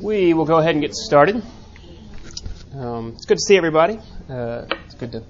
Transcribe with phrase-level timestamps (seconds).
[0.00, 1.42] We will go ahead and get started.
[2.74, 4.00] Um, it's good to see everybody.
[4.30, 5.22] Uh, it's good to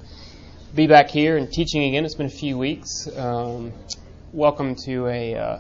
[0.76, 2.04] be back here and teaching again.
[2.04, 3.08] It's been a few weeks.
[3.17, 3.72] Um,
[4.33, 5.58] welcome to a uh,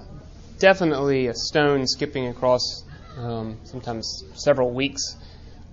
[0.60, 2.84] definitely a stone skipping across
[3.16, 5.16] um, sometimes several weeks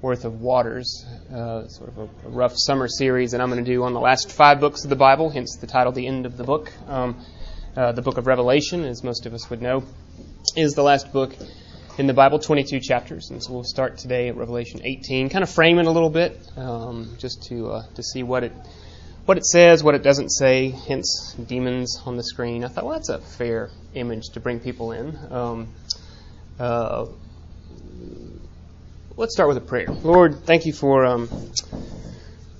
[0.01, 1.05] worth of waters.
[1.31, 3.99] Uh, sort of a, a, rough summer series that I'm going to do on the
[3.99, 6.71] last five books of the Bible, hence the title, The End of the Book.
[6.88, 7.23] Um,
[7.75, 9.83] uh, the book of Revelation, as most of us would know,
[10.55, 11.35] is the last book
[11.97, 15.49] in the Bible, 22 chapters, and so we'll start today at Revelation 18, kind of
[15.49, 18.53] frame it a little bit, um, just to uh, to see what it
[19.25, 20.70] what it says, what it doesn't say.
[20.70, 22.63] Hence, demons on the screen.
[22.63, 25.17] I thought, well, that's a fair image to bring people in.
[25.31, 25.73] Um,
[26.59, 27.07] uh,
[29.15, 29.87] let's start with a prayer.
[29.87, 31.29] Lord, thank you for um,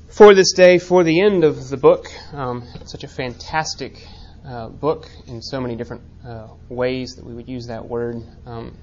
[0.09, 2.07] for this day, for the end of the book.
[2.33, 4.03] Um, such a fantastic
[4.43, 8.23] uh, book in so many different uh, ways that we would use that word.
[8.47, 8.75] Um,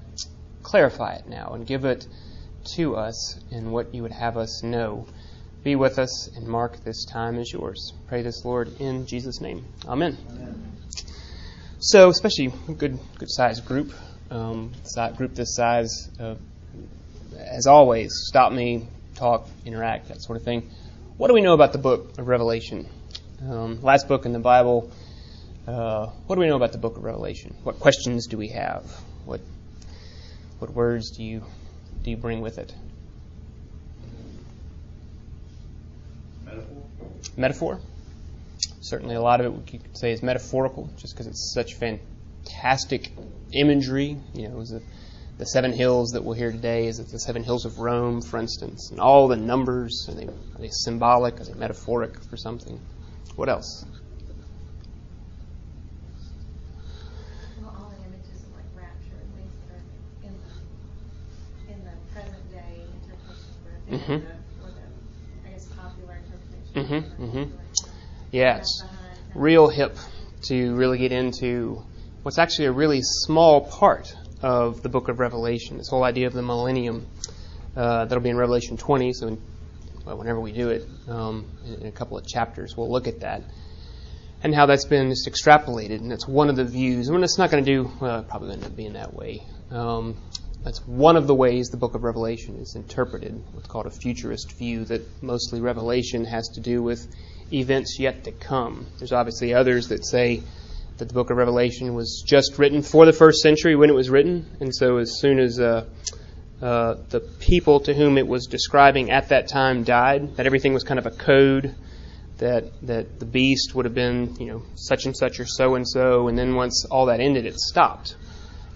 [0.65, 2.07] clarify it now and give it
[2.75, 5.05] to us in what you would have us know.
[5.63, 7.93] Be with us and mark this time as yours.
[8.07, 9.63] Pray this, Lord, in Jesus' name.
[9.87, 10.17] Amen.
[10.29, 10.71] Amen.
[11.79, 13.93] So, especially a good, good sized group,
[14.31, 14.73] um,
[15.17, 16.35] group this size, uh,
[17.37, 20.69] as always, stop me, talk, interact, that sort of thing.
[21.17, 22.87] What do we know about the book of Revelation?
[23.41, 24.91] Um, last book in the Bible.
[25.67, 27.55] Uh, what do we know about the book of Revelation?
[27.63, 28.83] What questions do we have?
[29.25, 29.41] What
[30.65, 31.43] what words do you
[32.03, 32.73] do you bring with it?
[36.43, 36.83] Metaphor.
[37.37, 37.79] Metaphor.
[38.81, 43.11] Certainly, a lot of it we could say is metaphorical, just because it's such fantastic
[43.51, 44.17] imagery.
[44.33, 44.81] You know, the,
[45.37, 48.39] the seven hills that we'll hear today is it the seven hills of Rome, for
[48.39, 51.41] instance, and all the numbers are they, are they symbolic?
[51.41, 52.79] Are they metaphoric for something?
[53.35, 53.85] What else?
[63.99, 64.35] Mm-hmm.
[66.79, 67.23] Mm-hmm.
[67.23, 67.55] Mm-hmm.
[68.31, 68.83] Yeah, it's
[69.33, 69.97] real hip
[70.47, 71.81] to really get into
[72.23, 75.77] what's actually a really small part of the book of Revelation.
[75.77, 77.07] This whole idea of the millennium
[77.75, 79.13] uh, that'll be in Revelation 20.
[79.13, 79.41] So, in,
[80.05, 83.21] well, whenever we do it, um, in, in a couple of chapters, we'll look at
[83.21, 83.43] that
[84.43, 85.99] and how that's been just extrapolated.
[86.01, 87.07] And that's one of the views.
[87.07, 89.41] And it's not going to do, well, probably going to end up being that way.
[89.71, 90.17] Um,
[90.65, 94.51] that's one of the ways the book of Revelation is interpreted, what's called a futurist
[94.57, 97.07] view, that mostly Revelation has to do with
[97.53, 98.87] events yet to come.
[98.97, 100.41] There's obviously others that say
[100.97, 104.09] that the book of Revelation was just written for the first century when it was
[104.09, 105.85] written, and so as soon as uh,
[106.63, 110.83] uh, the people to whom it was describing at that time died, that everything was
[110.83, 111.75] kind of a code.
[112.39, 115.87] That that the beast would have been, you know, such and such or so and
[115.87, 118.15] so, and then once all that ended, it stopped.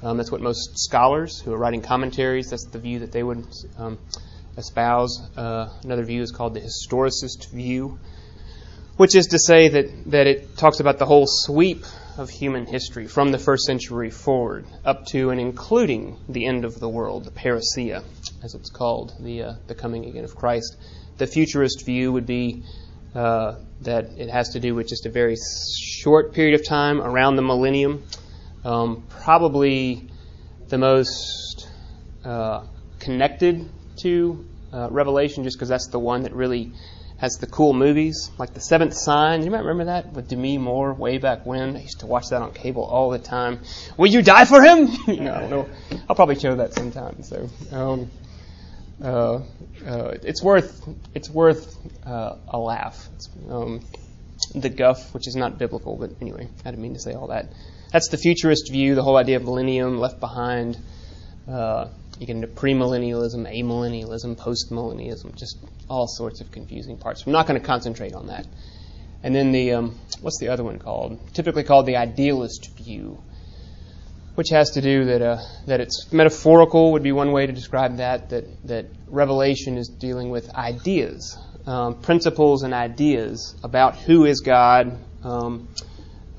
[0.01, 3.45] Um, that's what most scholars who are writing commentaries, that's the view that they would
[3.77, 3.97] um,
[4.57, 5.19] espouse.
[5.35, 7.99] Uh, another view is called the historicist view,
[8.95, 11.83] which is to say that, that it talks about the whole sweep
[12.17, 16.79] of human history from the first century forward up to and including the end of
[16.79, 18.03] the world, the parousia,
[18.43, 20.77] as it's called, the, uh, the coming again of Christ.
[21.17, 22.63] The futurist view would be
[23.15, 25.35] uh, that it has to do with just a very
[25.77, 28.03] short period of time around the millennium
[28.63, 30.09] um, probably
[30.67, 31.67] the most
[32.23, 32.65] uh,
[32.99, 33.69] connected
[34.01, 36.71] to uh, Revelation, just because that's the one that really
[37.17, 39.43] has the cool movies, like The Seventh Sign.
[39.43, 41.75] You might remember that with Demi Moore way back when.
[41.75, 43.59] I used to watch that on cable all the time.
[43.97, 44.87] Will you die for him?
[45.07, 45.69] you know, I don't know.
[46.07, 47.23] I'll probably show that sometime.
[47.23, 47.49] So.
[47.71, 48.09] Um,
[49.03, 49.41] uh,
[49.85, 53.07] uh, it's worth it's worth uh, a laugh.
[53.49, 53.81] Um,
[54.53, 57.51] the guff, which is not biblical, but anyway, I didn't mean to say all that.
[57.91, 60.77] That's the futurist view, the whole idea of millennium, left behind.
[61.47, 61.87] Uh,
[62.19, 65.57] you get into premillennialism, amillennialism, postmillennialism, just
[65.89, 67.25] all sorts of confusing parts.
[67.25, 68.45] I'm not going to concentrate on that.
[69.23, 71.19] And then the, um, what's the other one called?
[71.33, 73.21] Typically called the idealist view,
[74.35, 77.97] which has to do that, uh, that it's metaphorical would be one way to describe
[77.97, 84.41] that, that, that Revelation is dealing with ideas, um, principles and ideas about who is
[84.41, 85.67] God, um,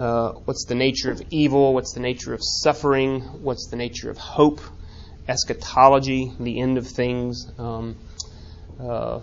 [0.01, 4.17] uh, what's the nature of evil, what's the nature of suffering, what's the nature of
[4.17, 4.63] hope,
[5.29, 7.53] eschatology, the end of things.
[7.59, 7.97] Um,
[8.83, 9.21] uh,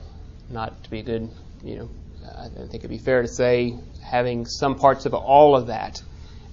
[0.52, 1.32] not to be good,
[1.64, 1.90] you know,
[2.24, 6.00] I think it'd be fair to say having some parts of all of that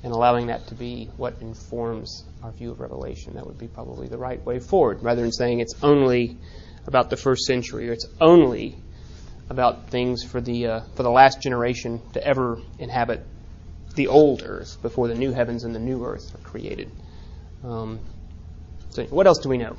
[0.02, 3.34] and allowing that to be what informs our view of Revelation.
[3.34, 6.38] That would be probably the right way forward, rather than saying it's only
[6.86, 8.78] about the first century or it's only
[9.50, 13.26] about things for the uh, for the last generation to ever inhabit
[13.94, 16.90] the old earth before the new heavens and the new earth are created.
[17.62, 18.00] Um,
[18.90, 19.76] so, what else do we know?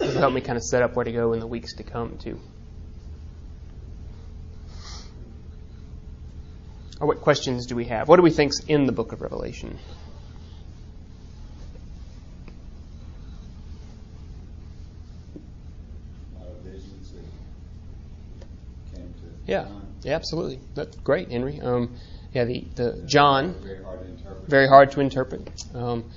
[0.00, 2.18] It'll help me kind of set up where to go in the weeks to come,
[2.18, 2.38] too.
[7.00, 8.08] Or what questions do we have?
[8.08, 9.78] What do we think's in the book of Revelation?
[19.46, 19.68] Yeah,
[20.02, 20.58] yeah, absolutely.
[20.74, 21.60] That's great, Henry.
[21.60, 21.96] Um,
[22.36, 24.48] yeah, the, the John, very hard to interpret.
[24.48, 25.64] very hard to interpret.
[25.74, 26.10] Um,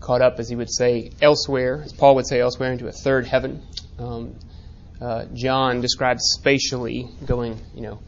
[0.00, 3.26] caught up, as he would say, elsewhere, as Paul would say elsewhere, into a third
[3.26, 3.62] heaven.
[3.98, 4.36] Um,
[5.02, 7.98] uh, John describes spatially going, you know,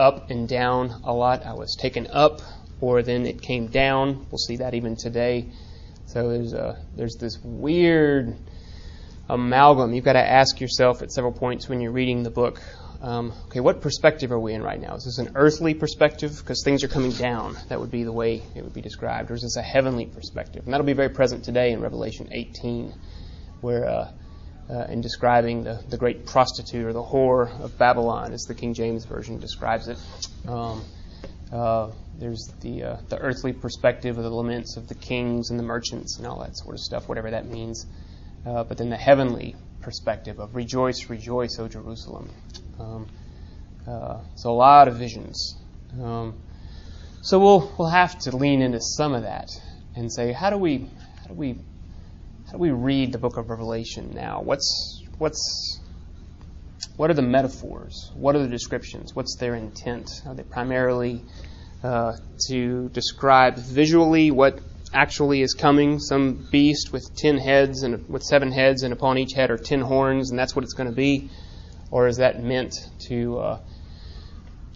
[0.00, 1.46] up and down a lot.
[1.46, 2.40] I was taken up,
[2.80, 4.26] or then it came down.
[4.28, 5.52] We'll see that even today.
[6.06, 8.36] So there's a, there's this weird
[9.28, 9.94] amalgam.
[9.94, 12.60] You've got to ask yourself at several points when you're reading the book.
[13.02, 14.94] Um, okay, what perspective are we in right now?
[14.94, 17.56] Is this an earthly perspective because things are coming down?
[17.68, 20.62] That would be the way it would be described, or is this a heavenly perspective?
[20.64, 22.94] And that'll be very present today in Revelation 18,
[23.60, 24.12] where uh,
[24.70, 28.72] uh, in describing the, the great prostitute or the whore of Babylon, as the King
[28.72, 29.98] James version describes it.
[30.46, 30.84] Um,
[31.52, 31.90] uh,
[32.20, 36.18] there's the uh, the earthly perspective of the laments of the kings and the merchants
[36.18, 37.84] and all that sort of stuff, whatever that means.
[38.46, 42.30] Uh, but then the heavenly perspective of rejoice, rejoice, O Jerusalem.
[42.78, 43.06] Um,
[43.86, 45.56] uh, so a lot of visions.
[46.00, 46.34] Um,
[47.22, 49.48] so we'll we'll have to lean into some of that
[49.94, 50.88] and say, how do we
[51.20, 51.54] how do we
[52.46, 54.42] how do we read the book of Revelation now?
[54.42, 55.80] What's what's
[56.96, 58.10] what are the metaphors?
[58.14, 59.14] What are the descriptions?
[59.14, 60.10] What's their intent?
[60.26, 61.22] Are they primarily
[61.82, 62.16] uh,
[62.48, 64.60] to describe visually what
[64.92, 65.98] actually is coming?
[65.98, 69.80] Some beast with ten heads and with seven heads, and upon each head are ten
[69.80, 71.30] horns, and that's what it's going to be,
[71.92, 72.74] or is that meant
[73.06, 73.58] to uh,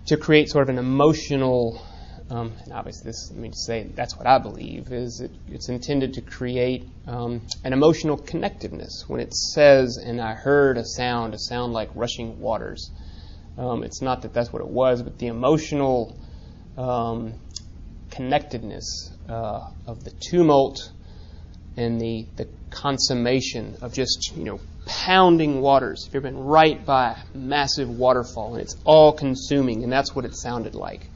[0.06, 1.82] to create sort of an emotional
[2.28, 5.68] um, and obviously, this let me just say that's what I believe is it, it's
[5.68, 9.08] intended to create um, an emotional connectiveness.
[9.08, 12.90] When it says, "And I heard a sound, a sound like rushing waters,"
[13.56, 16.18] um, it's not that that's what it was, but the emotional
[16.76, 17.34] um,
[18.10, 20.90] connectedness uh, of the tumult
[21.76, 26.06] and the the consummation of just you know pounding waters.
[26.06, 30.24] If you've been right by a massive waterfall and it's all consuming, and that's what
[30.24, 31.10] it sounded like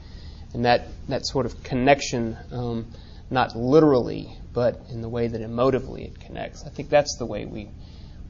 [0.53, 2.87] and that, that sort of connection, um,
[3.29, 6.65] not literally, but in the way that emotively it connects.
[6.65, 7.69] I think that's the way we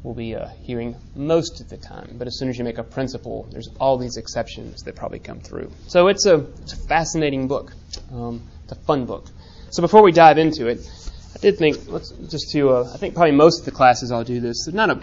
[0.03, 2.15] will be uh, hearing most of the time.
[2.17, 5.39] But as soon as you make a principle, there's all these exceptions that probably come
[5.39, 5.71] through.
[5.87, 7.73] So it's a, it's a fascinating book.
[8.11, 9.25] Um, it's a fun book.
[9.69, 10.79] So before we dive into it,
[11.35, 14.23] I did think, let's just to, uh, I think probably most of the classes I'll
[14.23, 14.67] do this.
[14.67, 15.01] Not a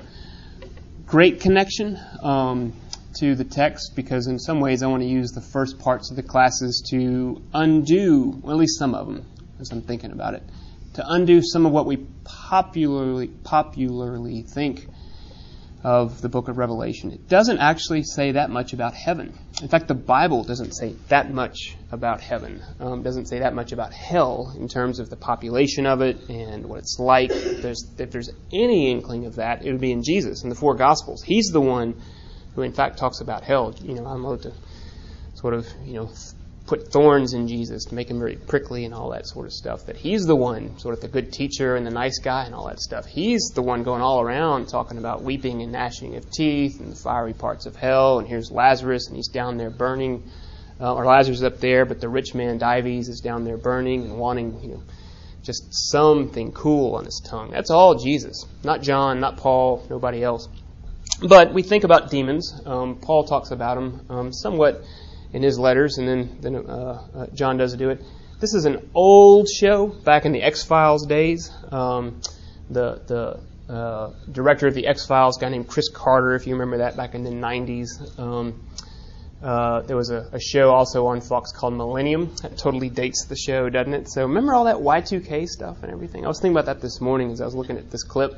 [1.09, 1.99] great connection.
[2.23, 2.75] Um,
[3.19, 6.17] to the text because in some ways I want to use the first parts of
[6.17, 9.27] the classes to undo, well, at least some of them,
[9.59, 10.43] as I'm thinking about it,
[10.95, 14.87] to undo some of what we popularly popularly think
[15.85, 17.13] of the book of Revelation.
[17.13, 19.33] It doesn't actually say that much about heaven.
[19.63, 22.63] In fact, the Bible doesn't say that much about heaven.
[22.81, 26.67] Um, doesn't say that much about hell in terms of the population of it and
[26.67, 27.31] what it's like.
[27.31, 30.57] If there's, if there's any inkling of that, it would be in Jesus in the
[30.57, 31.23] four Gospels.
[31.23, 32.01] He's the one
[32.55, 33.75] who in fact talks about hell.
[33.81, 34.53] You know, I'm allowed to
[35.35, 36.11] sort of, you know,
[36.69, 39.87] put thorns in Jesus to make him very prickly and all that sort of stuff.
[39.87, 42.69] That he's the one, sort of the good teacher and the nice guy and all
[42.69, 43.07] that stuff.
[43.07, 46.97] He's the one going all around talking about weeping and gnashing of teeth and the
[46.97, 48.19] fiery parts of hell.
[48.19, 50.23] And here's Lazarus, and he's down there burning.
[50.81, 54.05] Uh, or Lazarus is up there, but the rich man Dives is down there burning
[54.05, 54.83] and wanting, you know,
[55.43, 57.51] just something cool on his tongue.
[57.51, 60.47] That's all Jesus, not John, not Paul, nobody else.
[61.27, 62.61] But we think about demons.
[62.65, 64.85] Um, Paul talks about them um, somewhat
[65.33, 68.03] in his letters, and then, then uh, uh, John does do it.
[68.41, 71.51] This is an old show back in the X Files days.
[71.71, 72.21] Um,
[72.71, 76.79] the the uh, director of the X Files, guy named Chris Carter, if you remember
[76.79, 78.19] that back in the 90s.
[78.19, 78.65] Um,
[79.43, 82.35] uh, there was a, a, show also on Fox called Millennium.
[82.43, 84.09] That totally dates the show, doesn't it?
[84.09, 86.25] So remember all that Y2K stuff and everything?
[86.25, 88.33] I was thinking about that this morning as I was looking at this clip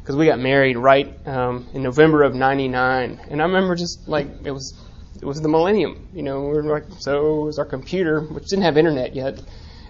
[0.00, 4.28] because we got married right um, in November of '99, and I remember just like
[4.44, 4.78] it was
[5.20, 6.08] it was the millennium.
[6.12, 9.40] You know, we were like, so was our computer, which didn't have internet yet.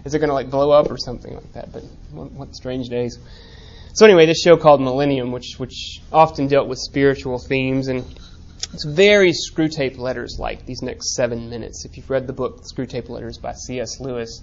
[0.05, 1.73] Is it going to like blow up or something like that?
[1.73, 3.19] But what, what strange days.
[3.95, 8.05] So anyway, this show called Millennium, which which often dealt with spiritual themes and
[8.73, 11.85] it's very Screwtape Letters like these next seven minutes.
[11.85, 14.01] If you've read the book Screwtape Letters by C.S.
[14.01, 14.43] Lewis,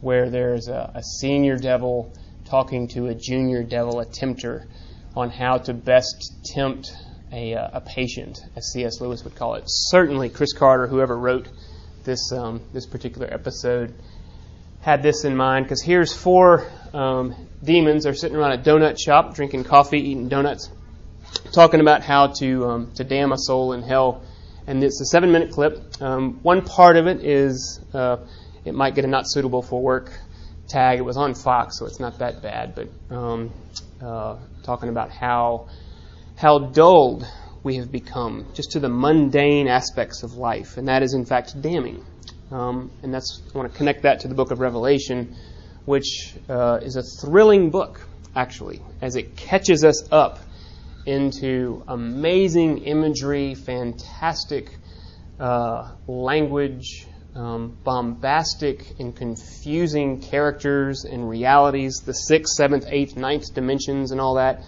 [0.00, 2.12] where there's a, a senior devil
[2.44, 4.66] talking to a junior devil, a tempter,
[5.14, 6.92] on how to best tempt
[7.32, 9.00] a, uh, a patient, as C.S.
[9.00, 9.64] Lewis would call it.
[9.66, 11.48] Certainly, Chris Carter, whoever wrote
[12.04, 13.94] this um, this particular episode,
[14.80, 19.34] had this in mind because here's four um, demons are sitting around a donut shop
[19.34, 20.70] drinking coffee, eating donuts.
[21.52, 24.22] talking about how to um, to damn a soul in hell,
[24.66, 26.00] and it's a seven minute clip.
[26.00, 28.18] Um, one part of it is uh,
[28.64, 30.10] it might get a not suitable for work
[30.68, 30.98] tag.
[30.98, 33.50] It was on Fox, so it's not that bad, but um,
[34.00, 35.68] uh, talking about how
[36.38, 37.26] how dulled
[37.64, 41.60] we have become just to the mundane aspects of life, and that is in fact
[41.60, 42.04] damning.
[42.50, 45.36] Um, and that's I want to connect that to the book of Revelation,
[45.84, 50.38] which uh, is a thrilling book actually, as it catches us up
[51.06, 54.78] into amazing imagery, fantastic
[55.40, 64.12] uh, language, um, bombastic and confusing characters and realities, the sixth, seventh, eighth, ninth dimensions,
[64.12, 64.62] and all that.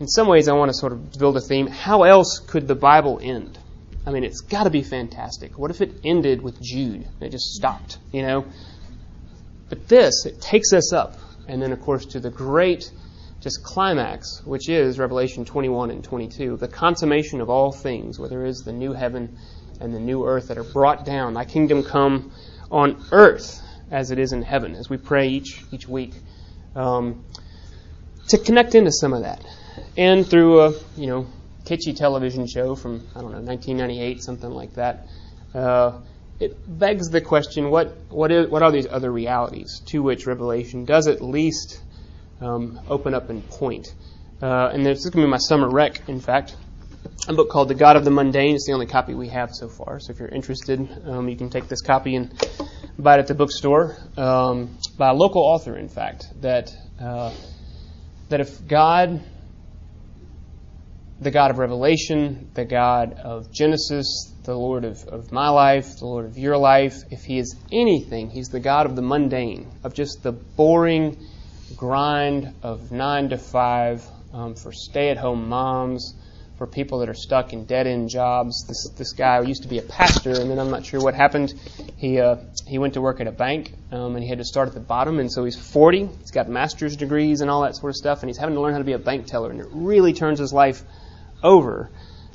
[0.00, 1.66] In some ways, I want to sort of build a theme.
[1.66, 3.58] How else could the Bible end?
[4.06, 5.58] I mean, it's got to be fantastic.
[5.58, 7.06] What if it ended with Jude?
[7.20, 8.46] It just stopped, you know?
[9.68, 11.18] But this, it takes us up.
[11.46, 12.90] And then, of course, to the great
[13.42, 18.46] just climax, which is Revelation 21 and 22, the consummation of all things, where there
[18.46, 19.36] is the new heaven
[19.80, 21.34] and the new earth that are brought down.
[21.34, 22.32] Thy kingdom come
[22.70, 26.14] on earth as it is in heaven, as we pray each each week.
[26.74, 27.24] Um,
[28.28, 29.44] to connect into some of that,
[30.00, 31.26] and through a you know
[31.64, 35.06] kitschy television show from I don't know 1998, something like that.
[35.54, 36.00] Uh,
[36.40, 40.86] it begs the question: what what is what are these other realities to which Revelation
[40.86, 41.82] does at least
[42.40, 43.94] um, open up and point?
[44.40, 46.56] Uh, and this is going to be my summer rec, in fact
[47.28, 48.54] a book called The God of the Mundane.
[48.54, 50.00] It's the only copy we have so far.
[50.00, 52.32] So if you're interested, um, you can take this copy and
[52.98, 56.28] buy it at the bookstore um, by a local author, in fact.
[56.40, 57.32] That uh,
[58.28, 59.22] that if God,
[61.20, 66.06] the God of Revelation, the God of Genesis, the Lord of, of my life, the
[66.06, 69.92] Lord of your life, if He is anything, He's the God of the mundane, of
[69.92, 71.18] just the boring
[71.76, 76.14] grind of nine to five um, for stay-at-home moms
[76.56, 78.66] for people that are stuck in dead end jobs.
[78.66, 81.52] This this guy used to be a pastor, and then I'm not sure what happened.
[81.96, 82.36] He uh,
[82.66, 84.80] he went to work at a bank, um, and he had to start at the
[84.80, 85.18] bottom.
[85.18, 86.06] And so he's 40.
[86.20, 88.72] He's got master's degrees and all that sort of stuff, and he's having to learn
[88.72, 90.82] how to be a bank teller, and it really turns his life
[91.42, 91.90] over.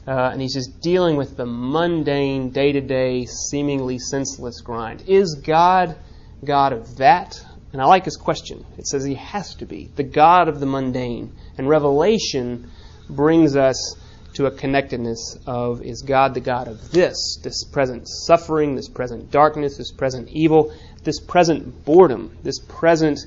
[0.07, 5.03] Uh, and he's just dealing with the mundane, day to day, seemingly senseless grind.
[5.07, 5.95] Is God
[6.43, 7.43] God of that?
[7.73, 8.65] And I like his question.
[8.77, 11.33] It says he has to be the God of the mundane.
[11.57, 12.69] And Revelation
[13.09, 13.97] brings us
[14.35, 19.31] to a connectedness of is God the God of this, this present suffering, this present
[19.31, 23.19] darkness, this present evil, this present boredom, this present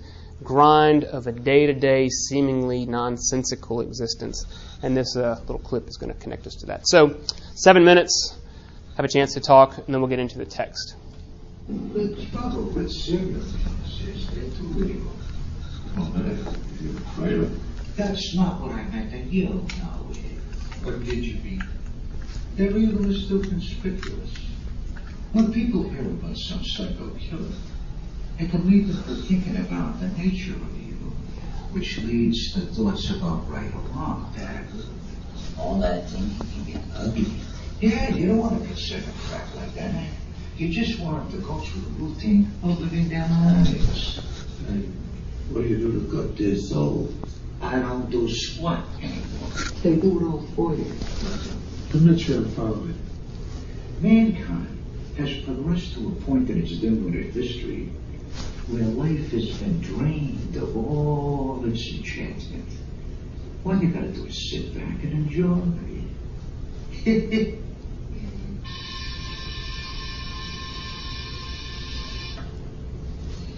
[0.43, 4.45] grind of a day to day, seemingly nonsensical existence.
[4.83, 6.87] And this uh, little clip is going to connect us to that.
[6.87, 7.17] So,
[7.55, 8.37] seven minutes,
[8.97, 10.97] have a chance to talk, and then we'll get into the text.
[17.97, 19.99] That's not what I meant to you, no.
[20.85, 21.63] What did you mean?
[22.57, 24.31] Their evil is still conspicuous.
[25.33, 27.51] When people hear about some psycho killer,
[28.39, 31.11] it can lead them to thinking about the nature of evil,
[31.73, 34.33] which leads to thoughts about right or wrong.
[34.37, 34.65] That
[35.59, 37.33] all that thinking can get ugly.
[37.81, 39.95] Yeah, you don't want to consider crap like that.
[39.95, 40.07] Eh?
[40.57, 44.19] You just want to go through the routine of living down the lives.
[45.51, 47.13] What do you do to gut their souls?
[47.61, 49.51] I don't do squat anymore.
[49.83, 50.93] They do it all for you.
[51.93, 52.99] I'm not sure I'm following.
[54.01, 54.79] Mankind
[55.17, 57.91] has progressed to a point in its limited history
[58.71, 62.69] where life has been drained of all its enchantment.
[63.65, 65.63] All you gotta do is sit back and enjoy.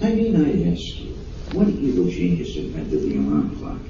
[0.03, 1.15] I mean, I ask you,
[1.53, 3.81] what evil genius invented the alarm clock?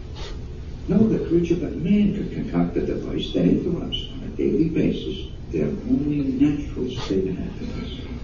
[0.89, 5.31] No other creature but man could concoct a device that interrupts on a daily basis
[5.53, 8.20] their only natural state of happiness.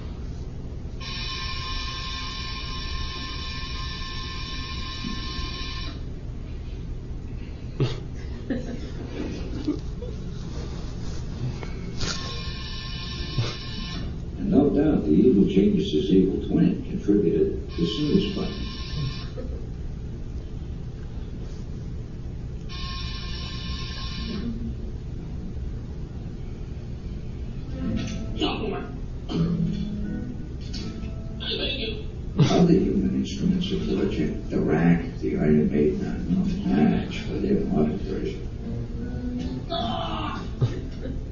[15.56, 17.86] The evil evil twin contributed to
[18.34, 18.52] button.
[32.38, 37.98] Other human instruments of torture, the rack, the Iron Maiden unknown match for their modern.
[39.70, 40.42] Ah!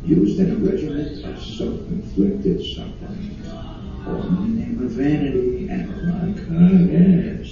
[0.07, 0.94] Used in a regiment
[4.95, 7.45] vanity and like Their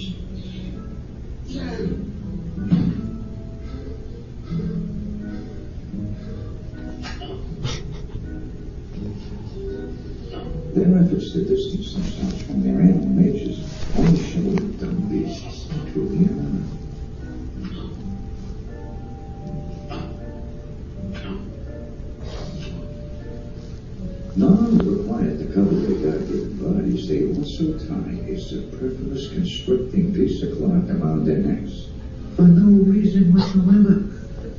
[27.63, 31.87] they also tie a superfluous constricting piece of cloth around their necks
[32.35, 34.09] for no reason whatsoever.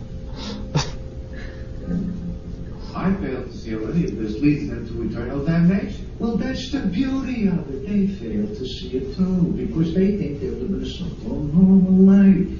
[2.96, 6.12] I fail to see how any of this leads them to eternal damnation.
[6.20, 7.88] Well, that's the beauty of it.
[7.88, 12.60] They fail to see it too, because they think they're living a simple, normal life.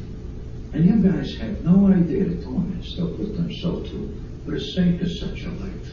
[0.74, 4.14] And you guys have no idea the torments they'll put themselves through
[4.46, 5.92] for the sake of such a life.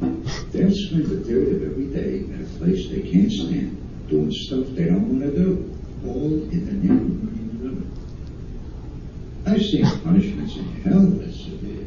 [0.00, 4.66] They'll spend a third of every day in a place they can't stand, doing stuff
[4.70, 7.90] they don't want to do, all in the name of earning a living.
[9.46, 11.84] I've seen punishments in hell that severe.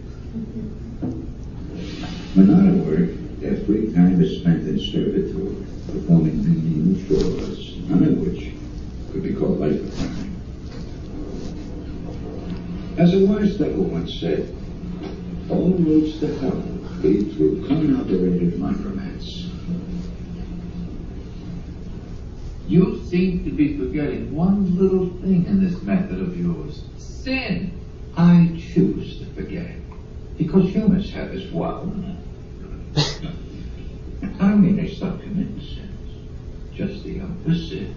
[2.36, 8.04] When not at work, their free time is spent in servitude, performing menial chores, none
[8.04, 8.54] of which
[9.12, 10.30] could be called life crime.
[12.98, 14.56] As a wise devil once said,
[15.50, 16.64] all roads to hell
[17.04, 19.50] lead through unadulterated laundromats.
[22.68, 26.84] You seem to be forgetting one little thing in this method of yours.
[26.98, 27.80] Sin.
[28.16, 29.66] I choose to forget.
[29.66, 29.82] it.
[30.38, 31.92] Because humans have as well.
[34.40, 35.90] I mean, they stop committing sins.
[36.74, 37.96] Just the opposite.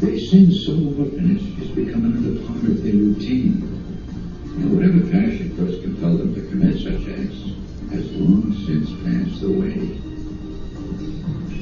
[0.00, 3.77] They sin so often it's, become part of their routine.
[4.58, 7.40] And whatever passion first compelled them to commit such acts
[7.92, 9.96] has long since passed away.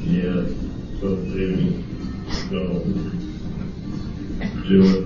[0.06, 0.48] Yeah,
[0.98, 1.50] so they
[2.48, 2.82] go
[4.68, 5.04] do it.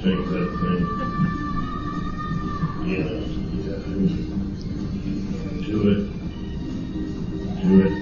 [0.00, 0.84] Shake that thing.
[2.86, 3.10] Yeah,
[3.64, 3.80] yeah.
[5.64, 6.02] Do it.
[7.62, 7.94] Do it.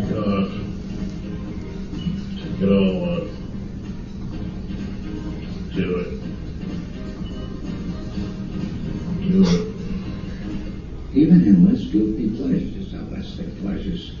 [0.00, 0.50] It off.
[2.36, 3.17] Take it.
[13.36, 14.12] Their pleasures.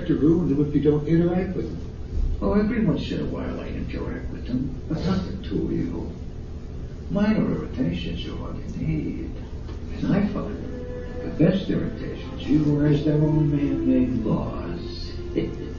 [0.00, 1.78] Expect to ruin them if you don't interact with them?
[2.40, 6.10] Oh, every once in a while I interact with them, but nothing too evil.
[7.10, 9.30] Minor irritations are all you need.
[9.98, 10.56] And I find
[11.22, 15.12] the best irritations utilize their own man-made laws.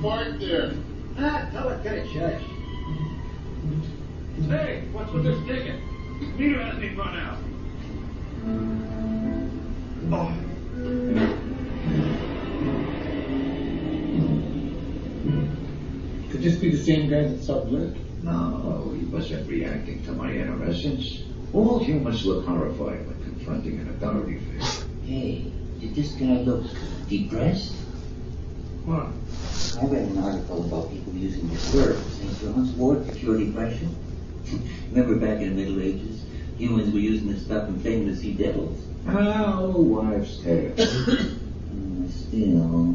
[0.00, 0.74] park there.
[1.18, 2.42] Ah, tell it, get a judge.
[4.48, 5.80] Hey, what's with this ticket?
[6.38, 7.38] Meter hasn't even run out.
[10.12, 10.36] Oh,
[16.30, 17.96] Could this be the same guy that saw Blake?
[18.22, 21.24] No, he wasn't reacting to my innocence.
[21.52, 24.86] All humans look horrified when confronting an authority figure.
[25.04, 26.64] Hey, did this guy look
[27.08, 27.74] depressed?
[28.84, 29.08] What?
[29.80, 32.40] I read an article about people using this word, St.
[32.40, 33.96] John's wort, to cure depression.
[34.90, 36.22] Remember back in the Middle Ages,
[36.58, 38.82] humans were using this stuff and claiming to see devils.
[39.08, 40.72] Oh, wives' tale.
[40.72, 40.84] Uh,
[42.10, 42.94] still,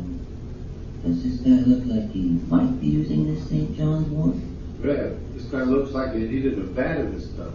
[1.04, 3.76] does this guy look like he might be using this St.
[3.78, 4.36] John's wort?
[4.80, 7.54] Red, this guy looks like he needed a vat of this stuff.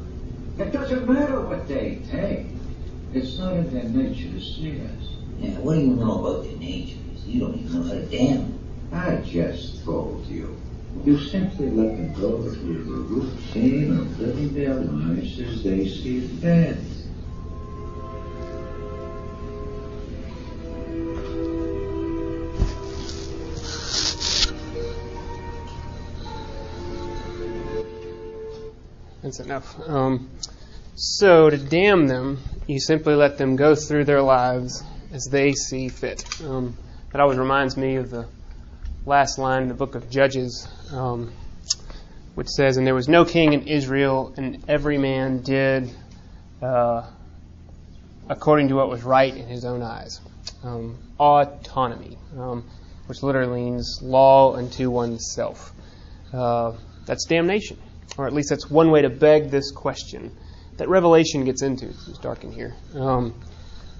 [0.58, 2.46] It doesn't matter what they take.
[3.14, 5.08] It's not in their nature to see us.
[5.38, 7.24] Yeah, what do you know about their natures?
[7.26, 8.59] You don't even know how to damn.
[8.92, 10.56] I just told you.
[11.04, 16.20] You simply let them go through the routine of living their lives as they see
[16.20, 16.76] fit.
[29.22, 29.78] That's enough.
[29.88, 30.28] Um,
[30.96, 35.88] so to damn them, you simply let them go through their lives as they see
[35.88, 36.24] fit.
[36.42, 36.76] Um,
[37.12, 38.26] that always reminds me of the
[39.06, 41.32] last line in the book of Judges, um,
[42.34, 45.90] which says, And there was no king in Israel, and every man did
[46.62, 47.08] uh,
[48.28, 50.20] according to what was right in his own eyes.
[50.62, 52.68] Um, autonomy, um,
[53.06, 55.72] which literally means law unto oneself.
[56.32, 56.72] Uh,
[57.06, 57.78] that's damnation,
[58.16, 60.36] or at least that's one way to beg this question
[60.76, 61.88] that Revelation gets into.
[61.88, 62.74] It's dark in here.
[62.94, 63.34] Um,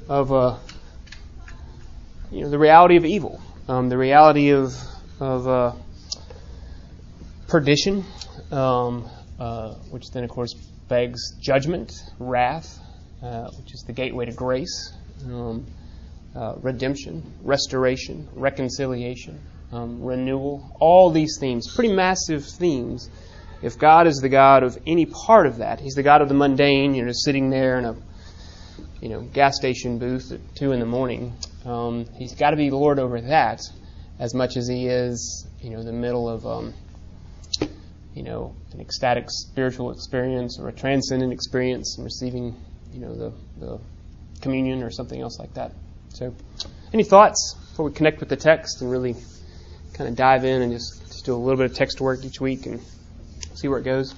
[0.09, 0.57] of uh,
[2.31, 4.75] you know the reality of evil, um, the reality of
[5.20, 5.72] of uh,
[7.46, 8.04] perdition,
[8.50, 10.54] um, uh, which then of course
[10.88, 12.78] begs judgment, wrath,
[13.22, 14.92] uh, which is the gateway to grace,
[15.26, 15.66] um,
[16.35, 19.40] uh, redemption, restoration, reconciliation,
[19.72, 20.74] um, renewal.
[20.80, 23.09] All these themes, pretty massive themes.
[23.62, 26.35] If God is the God of any part of that, He's the God of the
[26.35, 26.94] mundane.
[26.94, 27.96] You're sitting there in a
[29.02, 31.35] you know gas station booth at two in the morning.
[31.66, 33.61] Um, he's got to be Lord over that
[34.20, 36.74] as much as He is you know the middle of um,
[38.14, 42.54] you know an ecstatic spiritual experience or a transcendent experience and receiving
[42.92, 43.80] you know the, the
[44.40, 45.72] communion or something else like that.
[46.11, 46.35] So,
[46.92, 49.14] any thoughts before we connect with the text and really
[49.94, 52.40] kind of dive in and just, just do a little bit of text work each
[52.40, 52.80] week and
[53.54, 54.14] see where it goes?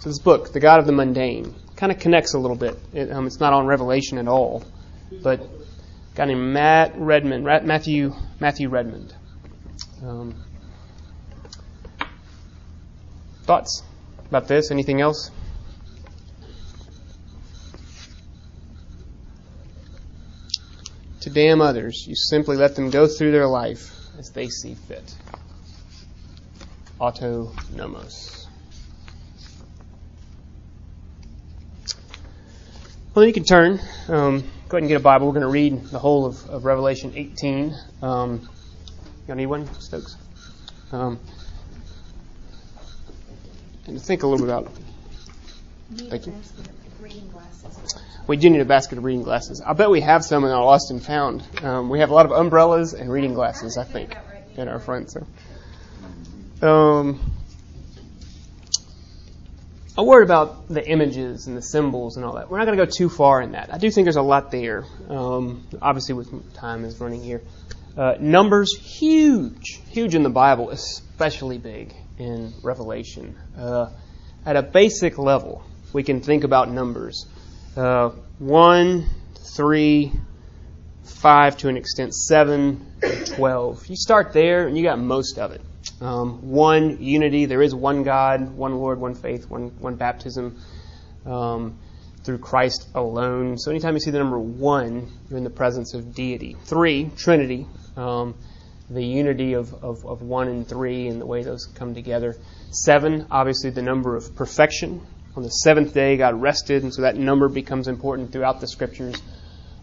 [0.00, 2.78] So, this book, The God of the Mundane, kind of connects a little bit.
[2.92, 4.64] It, um, it's not on Revelation at all,
[5.22, 5.48] but a
[6.14, 9.14] guy named Matt Redmond, Matthew Matthew Redmond.
[10.04, 10.34] Um,
[13.44, 13.82] thoughts
[14.28, 14.70] about this?
[14.70, 15.30] Anything else?
[21.26, 22.06] to damn others.
[22.06, 25.12] You simply let them go through their life as they see fit.
[27.00, 28.46] Autonomos.
[33.12, 33.80] Well, then you can turn.
[34.06, 35.26] Um, go ahead and get a Bible.
[35.26, 37.74] We're going to read the whole of, of Revelation 18.
[38.02, 38.48] Um,
[39.28, 40.16] you need one, Stokes?
[40.92, 41.18] Um,
[43.86, 44.72] and think a little bit about.
[45.94, 46.34] Thank you.
[48.26, 49.62] We do need a basket of reading glasses.
[49.64, 51.44] I bet we have some in our lost and found.
[51.62, 54.16] Um, we have a lot of umbrellas and reading glasses, I think,
[54.56, 55.12] in our front.
[55.12, 55.26] So,
[56.66, 57.20] um,
[59.96, 62.50] a word about the images and the symbols and all that.
[62.50, 63.72] We're not going to go too far in that.
[63.72, 64.84] I do think there's a lot there.
[65.08, 67.42] Um, obviously, with time is running here.
[67.96, 73.34] Uh, numbers huge, huge in the Bible, especially big in Revelation.
[73.56, 73.88] Uh,
[74.44, 77.26] at a basic level, we can think about numbers
[77.76, 79.06] uh, 1,
[79.56, 80.12] 3,
[81.04, 82.86] 5 to an extent, 7,
[83.34, 83.86] 12.
[83.86, 85.62] You start there and you got most of it.
[86.00, 90.60] Um, one unity, there is one God, one Lord, one faith, one, one baptism
[91.24, 91.78] um,
[92.24, 93.56] through Christ alone.
[93.56, 96.56] So anytime you see the number 1, you're in the presence of deity.
[96.64, 98.34] 3, Trinity, um,
[98.90, 102.36] the unity of, of, of 1 and 3 and the way those come together.
[102.70, 105.00] 7, obviously the number of perfection,
[105.36, 109.20] on the seventh day, God rested, and so that number becomes important throughout the scriptures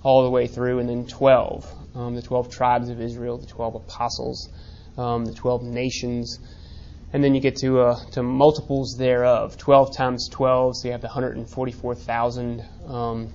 [0.01, 0.79] all the way through.
[0.79, 4.49] And then 12, um, the 12 tribes of Israel, the 12 apostles,
[4.97, 6.39] um, the 12 nations.
[7.13, 9.55] And then you get to, uh, to multiples thereof.
[9.57, 13.31] 12 times 12, so you have the 144,000 um,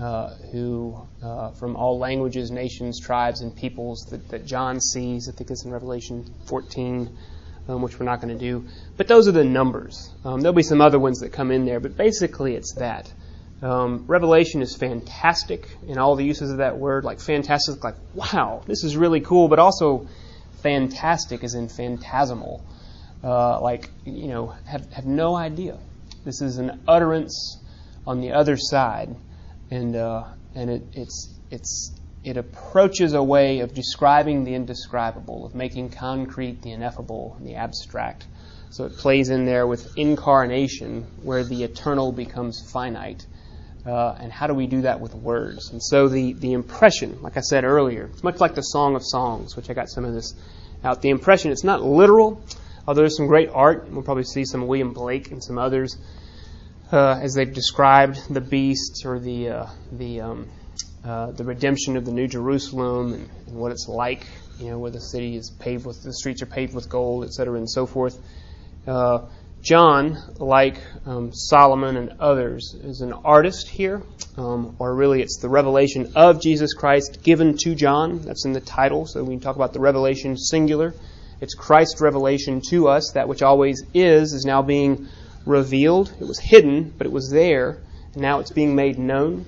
[0.00, 5.28] uh, who, uh, from all languages, nations, tribes, and peoples that, that John sees.
[5.28, 7.16] I think it's in Revelation 14
[7.70, 8.66] um, which we're not going to do.
[8.96, 10.10] But those are the numbers.
[10.24, 13.12] Um, there'll be some other ones that come in there, but basically it's that.
[13.62, 17.04] Um, Revelation is fantastic in all the uses of that word.
[17.04, 20.08] Like fantastic, like wow, this is really cool, but also
[20.62, 22.64] fantastic is in phantasmal.
[23.22, 25.78] Uh, like you know, have have no idea.
[26.24, 27.58] This is an utterance
[28.06, 29.14] on the other side,
[29.70, 35.54] and uh, and it, it's it's it approaches a way of describing the indescribable, of
[35.54, 38.26] making concrete the ineffable and the abstract.
[38.70, 43.26] So it plays in there with incarnation, where the eternal becomes finite.
[43.86, 45.70] Uh, and how do we do that with words?
[45.70, 49.02] And so the, the impression, like I said earlier, it's much like the Song of
[49.02, 50.34] Songs, which I got some of this
[50.84, 51.00] out.
[51.00, 52.44] The impression, it's not literal,
[52.86, 53.88] although there's some great art.
[53.90, 55.96] We'll probably see some William Blake and some others
[56.92, 60.48] uh, as they've described the beast or the, uh, the um,
[61.04, 64.26] uh, the redemption of the New Jerusalem and, and, what it's like,
[64.58, 67.56] you know, where the city is paved with, the streets are paved with gold, etc.,
[67.56, 68.18] and so forth.
[68.86, 69.20] Uh,
[69.62, 70.76] John, like
[71.06, 74.02] um, Solomon and others, is an artist here,
[74.36, 78.20] um, or really it's the revelation of Jesus Christ given to John.
[78.20, 80.94] That's in the title, so we talk about the revelation singular.
[81.40, 83.12] It's Christ's revelation to us.
[83.14, 85.08] That which always is is now being
[85.44, 86.12] revealed.
[86.20, 87.78] It was hidden, but it was there,
[88.12, 89.46] and now it's being made known.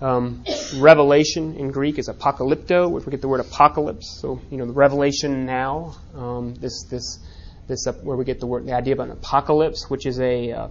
[0.00, 0.44] Um,
[0.76, 4.18] revelation in Greek is apocalypto, which we get the word apocalypse.
[4.20, 5.96] So you know the revelation now.
[6.14, 7.18] Um, this this
[7.66, 10.52] this uh, where we get the word the idea of an apocalypse, which is a
[10.52, 10.68] uh,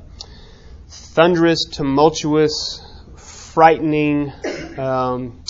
[0.88, 2.82] thunderous, tumultuous,
[3.18, 4.34] frightening
[4.78, 5.44] um,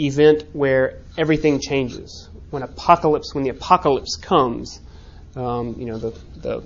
[0.00, 2.28] event where everything changes.
[2.50, 4.80] When apocalypse, when the apocalypse comes,
[5.36, 6.64] um, you know the the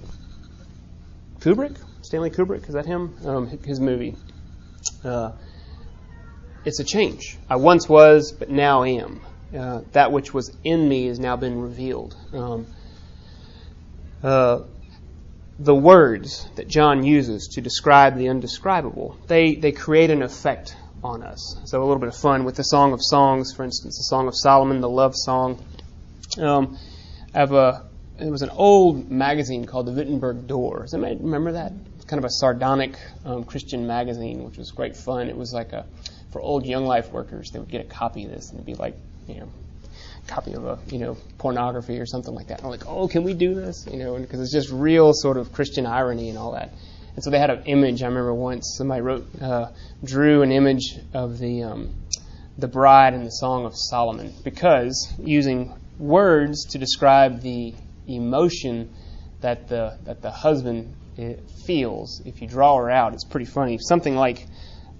[1.40, 3.14] Kubrick, Stanley Kubrick, is that him?
[3.24, 4.16] Um, his movie.
[5.04, 5.32] Uh,
[6.64, 7.38] it's a change.
[7.48, 9.20] I once was, but now am.
[9.56, 12.16] Uh, that which was in me has now been revealed.
[12.32, 12.66] Um,
[14.22, 14.60] uh,
[15.58, 21.22] the words that John uses to describe the undescribable, they, they create an effect on
[21.22, 21.56] us.
[21.64, 24.28] So a little bit of fun with the Song of Songs, for instance, the Song
[24.28, 25.64] of Solomon, the love song.
[26.36, 26.78] Um,
[27.34, 27.87] I have a,
[28.18, 30.82] it was an old magazine called the Wittenburg Door.
[30.82, 31.72] Does anybody remember that?
[31.96, 35.28] It's kind of a sardonic um, Christian magazine, which was great fun.
[35.28, 35.86] It was like a
[36.32, 38.74] for old Young Life workers, they would get a copy of this and it'd be
[38.74, 39.48] like, you know,
[40.26, 42.58] copy of a, you know, pornography or something like that.
[42.58, 43.86] And I'm like, oh, can we do this?
[43.90, 46.70] You know, because it's just real sort of Christian irony and all that.
[47.14, 48.02] And so they had an image.
[48.02, 49.70] I remember once somebody wrote, uh,
[50.04, 51.94] drew an image of the um,
[52.58, 57.74] the bride in the Song of Solomon because using words to describe the
[58.08, 58.94] emotion
[59.40, 61.34] that the that the husband eh,
[61.66, 62.20] feels.
[62.24, 63.78] If you draw her out, it's pretty funny.
[63.78, 64.46] Something like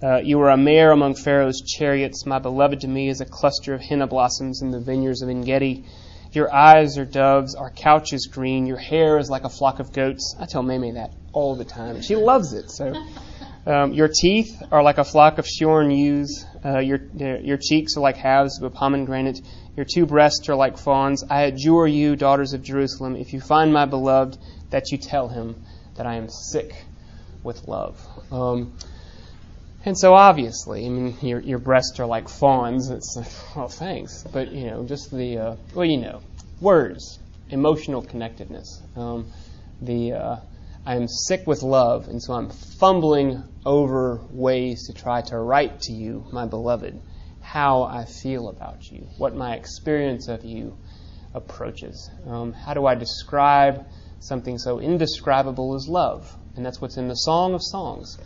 [0.01, 2.25] uh, you are a mare among Pharaoh's chariots.
[2.25, 5.85] My beloved to me is a cluster of henna blossoms in the vineyards of Engedi.
[6.31, 9.91] Your eyes are doves, our couch is green, your hair is like a flock of
[9.91, 10.35] goats.
[10.39, 12.01] I tell Meme that all the time.
[12.01, 12.69] She loves it.
[12.69, 12.93] So,
[13.65, 16.45] um, your teeth are like a flock of shorn ewes.
[16.63, 19.39] Uh, your your cheeks are like halves of a pomegranate.
[19.79, 21.23] Your two breasts are like fawns.
[21.29, 24.37] I adjure you, daughters of Jerusalem, if you find my beloved,
[24.71, 25.55] that you tell him
[25.95, 26.75] that I am sick
[27.43, 27.97] with love.
[28.29, 28.73] Um,
[29.85, 32.89] and so obviously, I mean, your, your breasts are like fawns.
[32.89, 34.23] It's like, oh, thanks.
[34.23, 36.23] But, you know, just the, uh, well, you know,
[36.59, 37.17] words,
[37.49, 38.81] emotional connectedness.
[38.97, 39.31] Um,
[39.81, 40.35] the, uh,
[40.85, 45.93] I'm sick with love, and so I'm fumbling over ways to try to write to
[45.93, 46.99] you, my beloved,
[47.51, 50.77] how I feel about you, what my experience of you
[51.33, 52.09] approaches.
[52.27, 53.87] Um, how do I describe
[54.19, 56.35] something so indescribable as love?
[56.55, 58.19] And that's what's in the Song of Songs.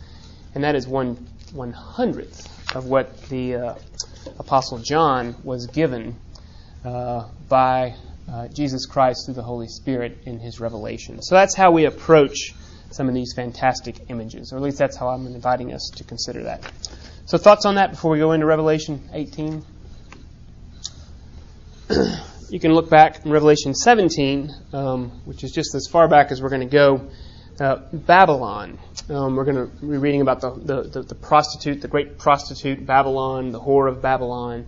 [0.54, 1.16] And that is one
[1.52, 3.74] one hundredth of what the uh,
[4.38, 6.16] Apostle John was given
[6.84, 7.94] uh, by
[8.30, 11.22] uh, Jesus Christ through the Holy Spirit in his revelation.
[11.22, 12.54] So that's how we approach
[12.90, 16.42] some of these fantastic images, or at least that's how I'm inviting us to consider
[16.44, 16.60] that.
[17.26, 19.64] So, thoughts on that before we go into Revelation 18?
[22.50, 26.42] you can look back in Revelation 17, um, which is just as far back as
[26.42, 27.08] we're going to go.
[27.58, 28.78] Uh, Babylon.
[29.08, 32.84] Um, we're going to be reading about the, the, the, the, prostitute, the great prostitute,
[32.84, 34.66] Babylon, the whore of Babylon.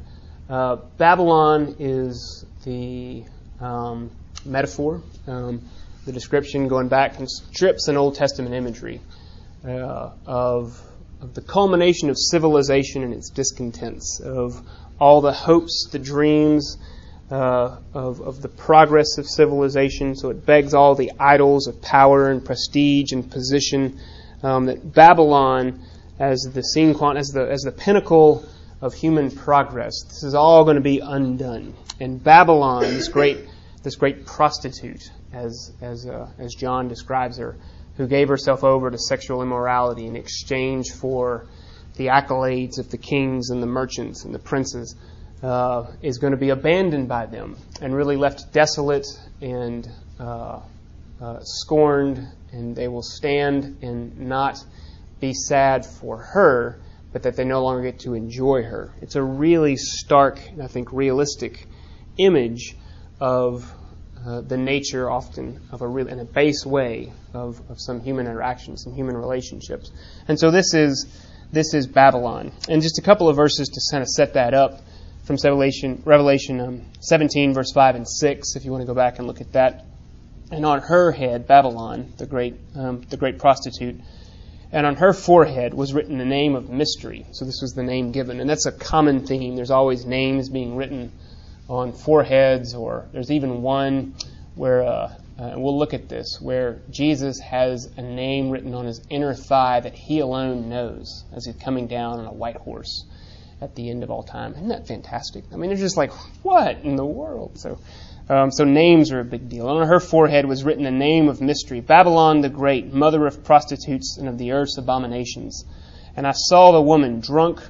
[0.48, 3.24] Uh, Babylon is the
[3.60, 4.10] um,
[4.46, 5.62] metaphor, um,
[6.06, 9.00] the description going back and strips an Old Testament imagery
[9.62, 10.80] uh, of,
[11.20, 14.61] of the culmination of civilization and its discontents, of
[14.98, 16.76] all the hopes, the dreams,
[17.31, 20.14] uh, of, of the progress of civilization.
[20.14, 23.98] So it begs all the idols of power and prestige and position
[24.42, 25.83] um, that Babylon,
[26.18, 26.61] as the
[27.16, 28.44] as the as the pinnacle
[28.81, 31.74] of human progress, this is all going to be undone.
[31.98, 33.38] And Babylon, this great
[33.83, 37.57] this great prostitute, as as uh, as John describes her,
[37.96, 41.46] who gave herself over to sexual immorality in exchange for
[41.96, 44.94] the accolades of the kings and the merchants and the princes,
[45.42, 49.06] uh, is going to be abandoned by them and really left desolate
[49.40, 50.61] and uh,
[51.20, 54.62] uh, scorned and they will stand and not
[55.20, 56.78] be sad for her,
[57.12, 58.92] but that they no longer get to enjoy her.
[59.00, 61.66] It's a really stark, I think, realistic
[62.18, 62.76] image
[63.20, 63.70] of
[64.26, 68.26] uh, the nature, often of a real, in a base way, of, of some human
[68.26, 69.90] interactions, some human relationships.
[70.28, 71.06] And so this is
[71.52, 72.52] this is Babylon.
[72.68, 74.80] And just a couple of verses to kind of set that up
[75.24, 79.18] from Revelation, Revelation um, 17, verse 5 and 6, if you want to go back
[79.18, 79.86] and look at that
[80.50, 84.00] and on her head Babylon, the great um, the great prostitute,
[84.72, 87.26] and on her forehead was written the name of mystery.
[87.32, 89.56] So this was the name given, and that's a common theme.
[89.56, 91.12] There's always names being written
[91.68, 94.14] on foreheads, or there's even one
[94.55, 99.00] where uh, uh, we'll look at this where Jesus has a name written on his
[99.11, 103.05] inner thigh that he alone knows as he's coming down on a white horse
[103.61, 104.52] at the end of all time.
[104.52, 105.44] Isn't that fantastic?
[105.52, 107.59] I mean, they're just like, what in the world?
[107.59, 107.79] So
[108.29, 109.68] um, so names are a big deal.
[109.68, 114.16] On her forehead was written a name of mystery Babylon the Great, mother of prostitutes
[114.18, 115.64] and of the earth's abominations.
[116.16, 117.61] And I saw the woman drunk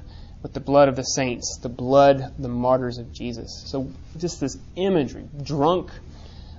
[0.47, 3.65] with the blood of the saints, the blood the martyrs of Jesus.
[3.67, 5.91] So just this imagery, drunk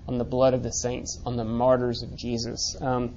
[0.09, 2.75] on the blood of the saints, on the martyrs of Jesus.
[2.81, 3.15] Um,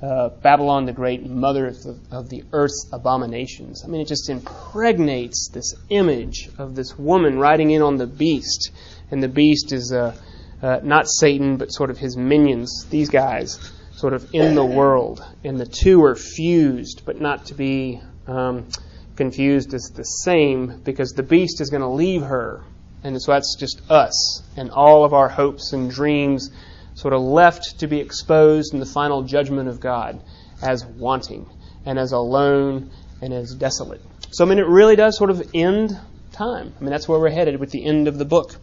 [0.00, 3.82] uh, Babylon the Great, mother of the, of the, earth's abominations.
[3.84, 8.70] I mean, it just impregnates this image of this woman riding in on the beast.
[9.10, 10.14] And the beast is uh,
[10.62, 13.58] uh, not Satan, but sort of his minions, these guys,
[13.90, 15.24] sort of in the world.
[15.42, 18.68] And the two are fused, but not to be um,
[19.16, 22.62] confused as the same, because the beast is going to leave her.
[23.04, 26.50] And so that's just us and all of our hopes and dreams
[26.94, 30.22] sort of left to be exposed in the final judgment of God
[30.62, 31.48] as wanting
[31.84, 34.00] and as alone and as desolate.
[34.30, 35.98] So, I mean, it really does sort of end
[36.32, 36.72] time.
[36.78, 38.56] I mean, that's where we're headed with the end of the book.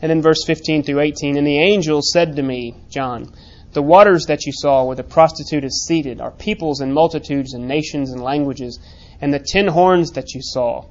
[0.00, 3.32] And then verse 15 through 18 And the angel said to me, John,
[3.72, 7.66] the waters that you saw where the prostitute is seated are peoples and multitudes and
[7.66, 8.78] nations and languages.
[9.20, 10.84] And the ten horns that you saw,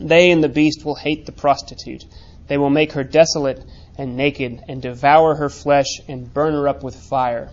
[0.00, 2.04] they and the beast will hate the prostitute.
[2.48, 3.64] They will make her desolate
[3.96, 7.50] and naked, and devour her flesh and burn her up with fire.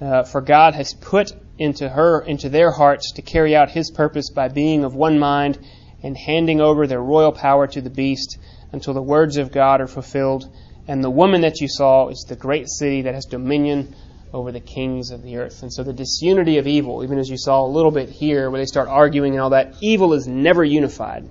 [0.00, 4.30] Uh, for God has put into her, into their hearts, to carry out His purpose
[4.30, 5.58] by being of one mind
[6.02, 8.38] and handing over their royal power to the beast
[8.72, 10.44] until the words of God are fulfilled.
[10.88, 13.94] And the woman that you saw is the great city that has dominion
[14.34, 15.62] over the kings of the earth.
[15.62, 18.60] And so the disunity of evil, even as you saw a little bit here, where
[18.60, 21.30] they start arguing and all that, evil is never unified.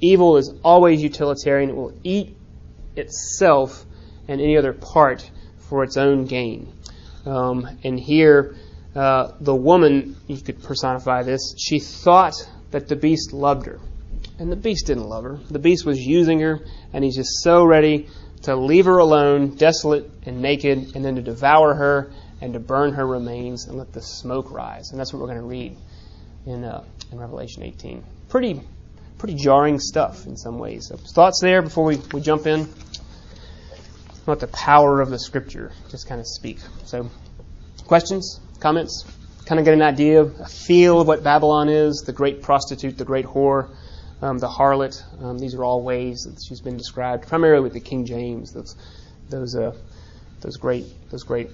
[0.00, 1.70] Evil is always utilitarian.
[1.70, 2.36] It will eat
[2.96, 3.86] itself
[4.26, 5.30] and any other part
[5.68, 6.72] for its own gain.
[7.24, 8.56] Um, and here,
[8.96, 12.34] uh, the woman, you could personify this, she thought
[12.72, 13.78] that the beast loved her.
[14.40, 15.38] And the beast didn't love her.
[15.50, 16.60] The beast was using her,
[16.92, 18.08] and he's just so ready
[18.42, 22.10] to leave her alone, desolate and naked, and then to devour her
[22.40, 24.90] and to burn her remains and let the smoke rise.
[24.90, 25.76] And that's what we're going to read
[26.46, 28.02] in, uh, in Revelation 18.
[28.28, 28.60] Pretty,
[29.18, 30.86] pretty jarring stuff in some ways.
[30.88, 32.68] So thoughts there before we, we jump in?
[34.30, 36.58] let the power of the scripture just kind of speak.
[36.84, 37.10] So,
[37.86, 39.04] questions, comments,
[39.44, 43.04] kind of get an idea, a feel of what Babylon is, the great prostitute, the
[43.04, 43.68] great whore,
[44.22, 45.02] um, the harlot.
[45.22, 48.52] Um, these are all ways that she's been described, primarily with the King James.
[48.52, 48.76] Those,
[49.28, 49.74] those, uh,
[50.40, 51.50] those great, those great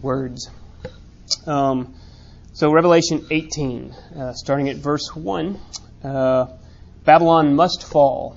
[0.00, 0.50] words.
[1.46, 1.94] Um,
[2.52, 5.58] so Revelation 18, uh, starting at verse 1,
[6.04, 6.46] uh,
[7.04, 8.36] Babylon must fall.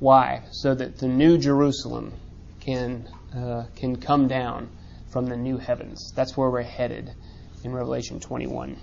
[0.00, 0.42] Why?
[0.50, 2.12] So that the new Jerusalem,
[2.60, 4.70] can, uh, can come down
[5.10, 6.12] from the new heavens.
[6.16, 7.10] That's where we're headed
[7.62, 8.76] in Revelation 21.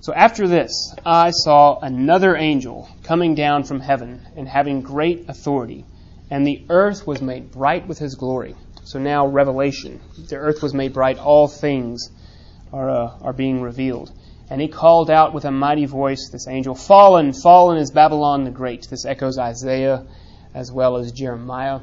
[0.00, 5.84] So after this, I saw another angel coming down from heaven and having great authority,
[6.30, 8.54] and the earth was made bright with his glory.
[8.92, 10.02] So now, Revelation.
[10.28, 12.10] The earth was made bright, all things
[12.74, 14.12] are, uh, are being revealed.
[14.50, 18.50] And he called out with a mighty voice, this angel, Fallen, fallen is Babylon the
[18.50, 18.86] Great.
[18.90, 20.04] This echoes Isaiah
[20.52, 21.80] as well as Jeremiah.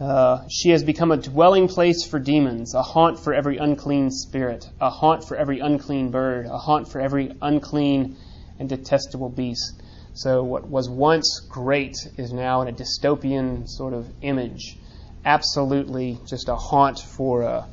[0.00, 4.66] Uh, she has become a dwelling place for demons, a haunt for every unclean spirit,
[4.80, 8.16] a haunt for every unclean bird, a haunt for every unclean
[8.58, 9.82] and detestable beast.
[10.14, 14.78] So, what was once great is now in a dystopian sort of image.
[15.24, 17.66] Absolutely just a haunt for, uh,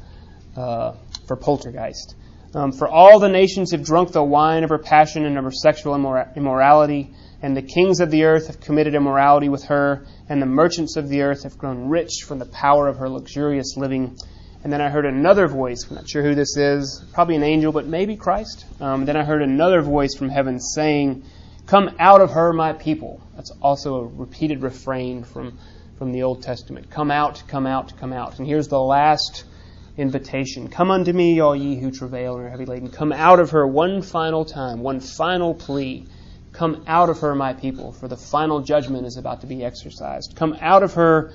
[0.55, 0.95] uh,
[1.27, 2.15] for poltergeist.
[2.53, 5.51] Um, for all the nations have drunk the wine of her passion and of her
[5.51, 10.41] sexual immor- immorality, and the kings of the earth have committed immorality with her and
[10.41, 14.17] the merchants of the earth have grown rich from the power of her luxurious living.
[14.63, 15.85] And then I heard another voice.
[15.89, 17.03] I'm not sure who this is.
[17.13, 18.65] Probably an angel, but maybe Christ.
[18.81, 21.23] Um, then I heard another voice from heaven saying,
[21.65, 23.21] Come out of her, my people.
[23.35, 25.59] That's also a repeated refrain from,
[25.97, 26.89] from the Old Testament.
[26.89, 28.37] Come out, come out, come out.
[28.37, 29.45] And here's the last
[29.97, 30.67] invitation.
[30.69, 32.89] Come unto me, all ye who travail and are heavy laden.
[32.89, 36.05] Come out of her one final time, one final plea.
[36.51, 40.35] Come out of her, my people, for the final judgment is about to be exercised.
[40.35, 41.33] Come out of her,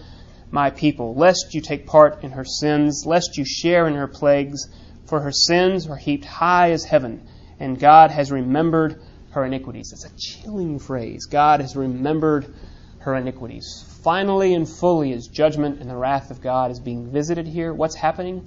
[0.51, 4.69] my people, lest you take part in her sins, lest you share in her plagues,
[5.07, 7.27] for her sins are heaped high as heaven,
[7.59, 9.93] and God has remembered her iniquities.
[9.93, 11.27] It's a chilling phrase.
[11.27, 12.55] God has remembered
[12.99, 13.92] her iniquities.
[14.03, 17.95] Finally and fully, as judgment and the wrath of God is being visited here, what's
[17.95, 18.45] happening?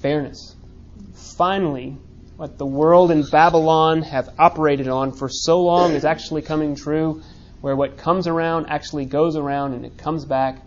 [0.00, 0.56] Fairness.
[1.36, 1.98] Finally,
[2.36, 7.22] what the world and Babylon have operated on for so long is actually coming true,
[7.60, 10.62] where what comes around actually goes around and it comes back,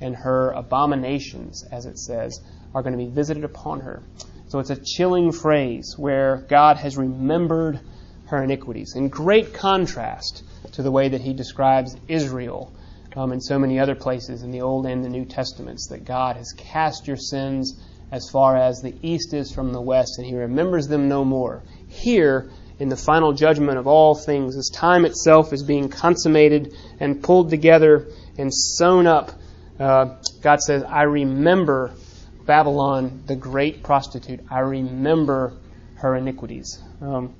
[0.00, 2.40] and her abominations, as it says,
[2.74, 4.02] are going to be visited upon her.
[4.48, 7.78] So it's a chilling phrase where God has remembered
[8.26, 12.72] her iniquities, in great contrast to the way that he describes Israel
[13.16, 16.36] um, in so many other places in the Old and the New Testaments, that God
[16.36, 20.34] has cast your sins as far as the east is from the west, and he
[20.34, 21.62] remembers them no more.
[21.88, 27.22] Here, in the final judgment of all things, as time itself is being consummated and
[27.22, 29.32] pulled together and sewn up,
[29.78, 31.94] uh, God says, I remember
[32.44, 34.40] Babylon, the great prostitute.
[34.50, 35.58] I remember
[35.94, 36.82] her iniquities.
[37.00, 37.34] Um,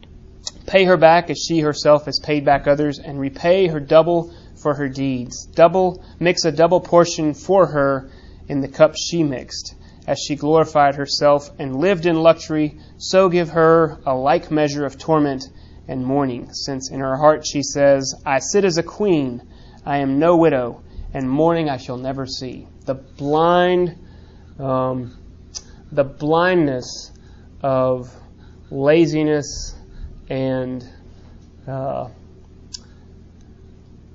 [0.66, 4.74] pay her back as she herself has paid back others, and repay her double for
[4.74, 5.46] her deeds.
[5.54, 8.10] Double, mix a double portion for her
[8.48, 9.74] in the cup she mixed.
[10.06, 14.98] As she glorified herself and lived in luxury, so give her a like measure of
[14.98, 15.44] torment
[15.88, 19.42] and mourning, since in her heart she says, I sit as a queen,
[19.84, 20.82] I am no widow,
[21.12, 22.66] and mourning I shall never see.
[22.84, 23.98] The blind,
[24.58, 25.16] um,
[25.90, 27.12] the blindness
[27.62, 28.12] of
[28.70, 29.74] laziness
[30.28, 30.84] and
[31.66, 32.08] uh,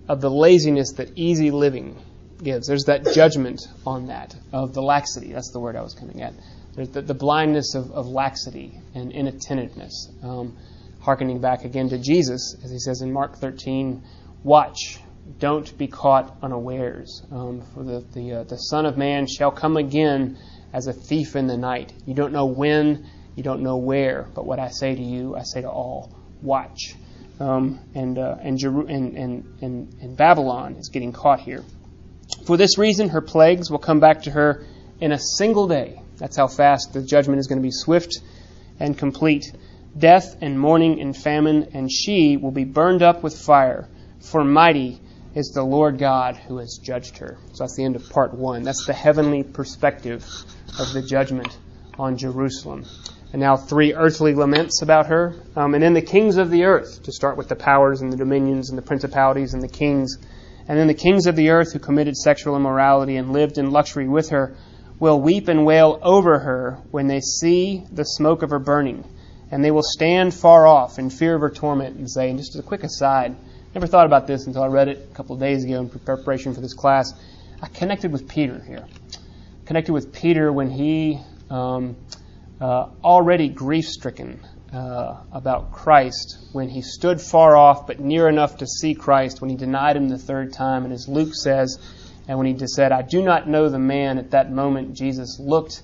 [0.08, 1.98] of the laziness that easy living
[2.42, 2.68] gives.
[2.68, 5.34] There's that judgment on that of the laxity.
[5.34, 6.34] That's the word I was coming at.
[6.76, 10.10] There's the, the blindness of, of, laxity and inattentiveness.
[10.22, 10.56] Um,
[11.00, 14.04] hearkening back again to Jesus, as he says in Mark 13,
[14.44, 15.00] watch,
[15.40, 17.24] don't be caught unawares.
[17.32, 20.38] Um, for the, the, uh, the Son of Man shall come again
[20.72, 21.94] as a thief in the night.
[22.06, 25.44] You don't know when, you don't know where, but what I say to you, I
[25.44, 26.96] say to all, watch.
[27.40, 31.64] Um, and, uh, and, Jeru- and, and, and, and Babylon is getting caught here.
[32.46, 34.66] For this reason, her plagues will come back to her
[35.00, 36.02] in a single day.
[36.18, 38.20] That's how fast the judgment is going to be swift
[38.80, 39.46] and complete.
[39.98, 43.88] Death and mourning and famine, and she will be burned up with fire.
[44.20, 45.00] For mighty
[45.36, 47.38] is the Lord God who has judged her.
[47.54, 48.64] So that's the end of part one.
[48.64, 50.26] That's the heavenly perspective
[50.80, 51.56] of the judgment
[52.00, 52.86] on Jerusalem.
[53.34, 55.36] And now three earthly laments about her.
[55.56, 58.18] Um, and then the kings of the earth, to start with the powers and the
[58.18, 60.18] dominions and the principalities and the kings
[60.68, 64.08] and then the kings of the earth who committed sexual immorality and lived in luxury
[64.08, 64.56] with her
[65.00, 69.06] will weep and wail over her when they see the smoke of her burning.
[69.50, 72.56] And they will stand far off in fear of her torment and say, and just
[72.56, 73.36] as a quick aside,
[73.74, 76.54] never thought about this until I read it a couple of days ago in preparation
[76.54, 77.14] for this class.
[77.62, 78.86] I connected with Peter here.
[79.66, 81.20] Connected with Peter when he,
[81.50, 81.96] um,
[82.60, 84.40] uh, already grief stricken,
[84.74, 89.50] uh, about Christ when he stood far off but near enough to see Christ when
[89.50, 90.84] he denied him the third time.
[90.84, 91.80] And as Luke says,
[92.28, 95.82] and when he said, I do not know the man, at that moment Jesus looked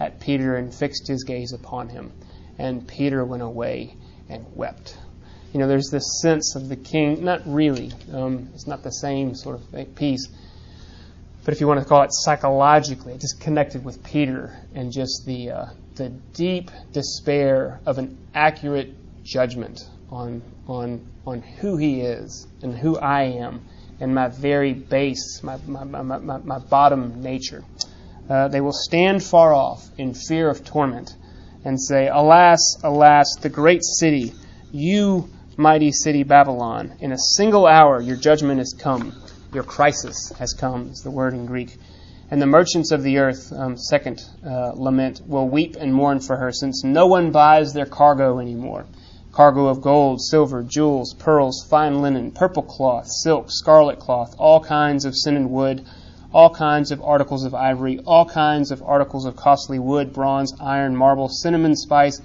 [0.00, 2.12] at Peter and fixed his gaze upon him.
[2.58, 3.96] And Peter went away
[4.28, 4.96] and wept.
[5.52, 9.34] You know, there's this sense of the king, not really, um, it's not the same
[9.34, 10.26] sort of piece,
[11.44, 15.50] but if you want to call it psychologically, just connected with Peter and just the,
[15.50, 15.66] uh,
[15.96, 19.80] the deep despair of an accurate judgment
[20.10, 23.62] on, on, on who he is and who I am
[24.00, 27.62] and my very base, my, my, my, my, my bottom nature.
[28.28, 31.14] Uh, they will stand far off in fear of torment
[31.64, 34.32] and say, Alas, alas, the great city,
[34.72, 39.12] you mighty city Babylon, in a single hour your judgment has come,
[39.52, 41.76] your crisis has come, is the word in Greek.
[42.32, 46.38] And the merchants of the earth, um, second uh, lament, will weep and mourn for
[46.38, 48.86] her, since no one buys their cargo anymore.
[49.32, 55.04] Cargo of gold, silver, jewels, pearls, fine linen, purple cloth, silk, scarlet cloth, all kinds
[55.04, 55.84] of scented wood,
[56.32, 60.96] all kinds of articles of ivory, all kinds of articles of costly wood, bronze, iron,
[60.96, 62.18] marble, cinnamon, spice,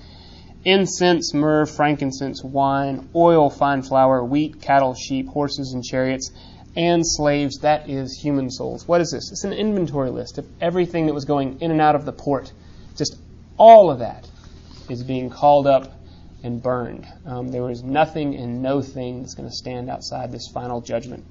[0.64, 6.32] incense, myrrh, frankincense, wine, oil, fine flour, wheat, cattle, sheep, horses, and chariots
[6.78, 8.88] and slaves, that is human souls.
[8.88, 9.32] What is this?
[9.32, 12.54] It's an inventory list of everything that was going in and out of the port.
[12.96, 13.18] Just
[13.58, 14.30] all of that
[14.88, 15.92] is being called up
[16.44, 17.08] and burned.
[17.26, 21.26] Um, there was nothing and no thing that's going to stand outside this final judgment.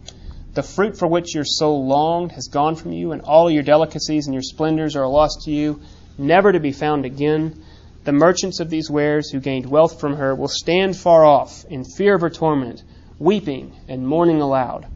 [0.54, 4.26] The fruit for which your soul longed has gone from you, and all your delicacies
[4.26, 5.80] and your splendors are lost to you,
[6.18, 7.62] never to be found again.
[8.02, 11.84] The merchants of these wares who gained wealth from her will stand far off in
[11.84, 12.82] fear of her torment,
[13.20, 14.86] weeping and mourning aloud.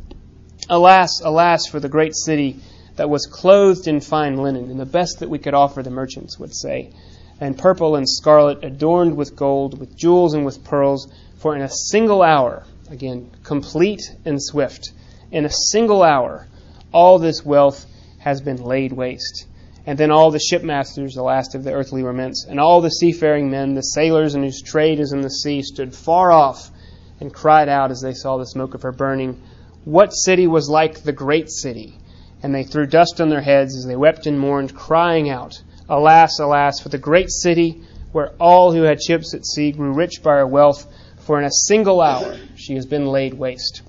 [0.71, 2.61] Alas, alas, for the great city
[2.95, 6.39] that was clothed in fine linen, and the best that we could offer, the merchants
[6.39, 6.93] would say,
[7.41, 11.69] and purple and scarlet, adorned with gold, with jewels and with pearls, for in a
[11.69, 14.93] single hour, again, complete and swift,
[15.33, 16.47] in a single hour,
[16.93, 17.85] all this wealth
[18.19, 19.47] has been laid waste.
[19.87, 23.51] And then all the shipmasters, the last of the earthly remnants, and all the seafaring
[23.51, 26.71] men, the sailors in whose trade is in the sea, stood far off
[27.19, 29.41] and cried out as they saw the smoke of her burning.
[29.85, 31.95] What city was like the great city?
[32.43, 36.39] And they threw dust on their heads as they wept and mourned, crying out, Alas,
[36.39, 40.37] alas, for the great city where all who had ships at sea grew rich by
[40.37, 40.87] her wealth,
[41.21, 43.83] for in a single hour she has been laid waste.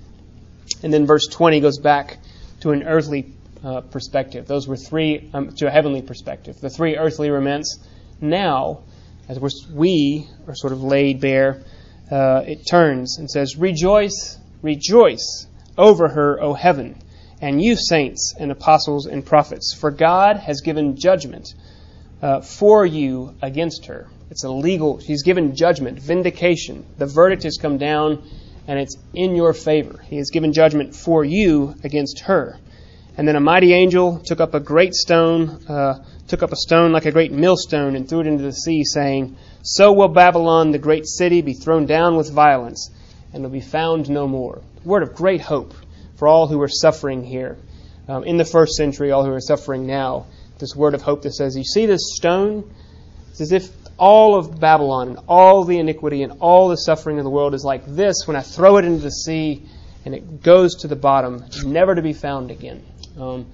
[0.82, 2.18] And then verse 20 goes back
[2.60, 3.32] to an earthly
[3.64, 4.46] uh, perspective.
[4.46, 6.60] Those were three, um, to a heavenly perspective.
[6.60, 7.78] The three earthly laments.
[8.20, 8.80] Now,
[9.28, 9.38] as
[9.72, 11.62] we are sort of laid bare,
[12.10, 16.96] uh, it turns and says, Rejoice, rejoice over her, O heaven,
[17.40, 21.54] and you saints and apostles and prophets, for God has given judgment
[22.22, 24.06] uh, for you against her.
[24.30, 26.86] It's a legal, he's given judgment, vindication.
[26.96, 28.22] The verdict has come down
[28.66, 30.00] and it's in your favor.
[30.08, 32.58] He has given judgment for you against her.
[33.16, 36.92] And then a mighty angel took up a great stone, uh, took up a stone
[36.92, 40.78] like a great millstone and threw it into the sea, saying, So will Babylon, the
[40.78, 42.90] great city, be thrown down with violence,
[43.32, 44.62] and will be found no more.
[44.84, 45.74] Word of great hope
[46.16, 47.56] for all who are suffering here.
[48.08, 50.26] Um, in the first century, all who are suffering now,
[50.58, 52.72] this word of hope that says, You see this stone?
[53.30, 57.24] It's as if all of Babylon and all the iniquity and all the suffering of
[57.24, 59.66] the world is like this when I throw it into the sea
[60.04, 62.84] and it goes to the bottom, never to be found again.
[63.18, 63.46] Um,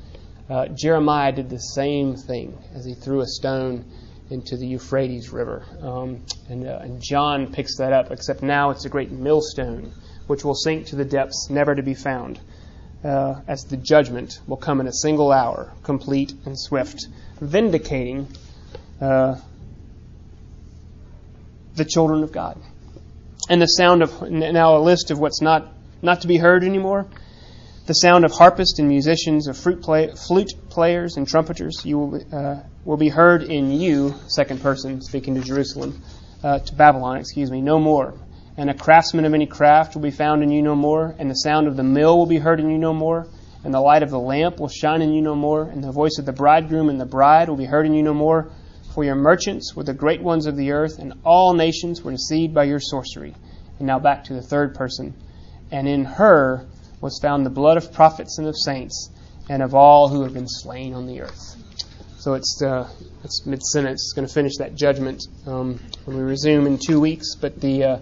[0.48, 3.84] uh, Jeremiah did the same thing as he threw a stone
[4.30, 5.64] into the Euphrates River.
[5.80, 9.92] Um, and, uh, and John picks that up, except now it's a great millstone
[10.26, 12.38] which will sink to the depths, never to be found,
[13.02, 17.06] uh, as the judgment will come in a single hour, complete and swift,
[17.40, 18.28] vindicating
[19.00, 19.36] uh,
[21.76, 22.60] the children of God.
[23.48, 25.72] And the sound of now a list of what's not
[26.02, 27.06] not to be heard anymore.
[27.86, 32.60] The sound of harpists and musicians, of play, flute players and trumpeters, you will, uh,
[32.84, 36.02] will be heard in you, second person speaking to Jerusalem,
[36.42, 38.14] uh, to Babylon, excuse me, no more.
[38.56, 41.34] And a craftsman of any craft will be found in you no more, and the
[41.34, 43.28] sound of the mill will be heard in you no more,
[43.64, 46.18] and the light of the lamp will shine in you no more, and the voice
[46.18, 48.50] of the bridegroom and the bride will be heard in you no more.
[48.94, 52.54] For your merchants were the great ones of the earth, and all nations were deceived
[52.54, 53.34] by your sorcery.
[53.78, 55.14] And now back to the third person.
[55.70, 56.66] And in her
[57.00, 59.10] was found the blood of prophets and of saints,
[59.48, 61.56] and of all who have been slain on the earth.
[62.28, 62.86] So it's uh,
[63.24, 64.02] it's mid sentence.
[64.02, 67.34] It's going to finish that judgment um, when we resume in two weeks.
[67.34, 67.98] But the uh,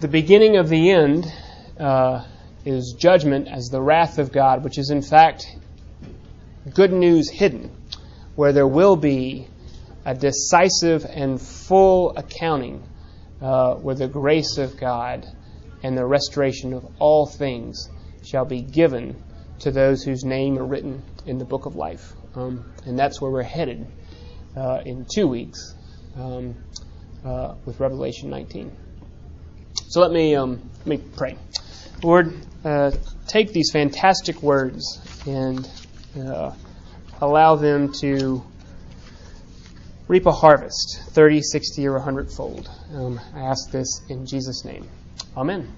[0.00, 1.24] the beginning of the end
[1.80, 2.26] uh,
[2.66, 5.46] is judgment as the wrath of God, which is in fact
[6.74, 7.74] good news hidden,
[8.34, 9.48] where there will be
[10.04, 12.82] a decisive and full accounting
[13.40, 15.26] uh, where the grace of God
[15.82, 17.88] and the restoration of all things
[18.22, 19.16] shall be given
[19.60, 22.12] to those whose name are written in the book of life.
[22.34, 23.86] Um, and that's where we're headed
[24.56, 25.74] uh, in two weeks
[26.16, 26.56] um,
[27.24, 28.72] uh, with Revelation 19.
[29.88, 31.36] So let me um, let me pray.
[32.02, 32.92] Lord, uh,
[33.26, 35.68] take these fantastic words and
[36.18, 36.52] uh,
[37.20, 38.42] allow them to
[40.08, 42.68] reap a harvest 30, 60, or 100 fold.
[42.94, 44.88] Um, I ask this in Jesus' name.
[45.36, 45.70] Amen.